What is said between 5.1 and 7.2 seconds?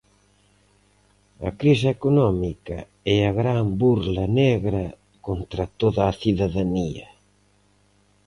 contra toda a cidadanía.